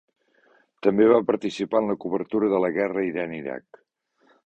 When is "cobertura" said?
2.07-2.53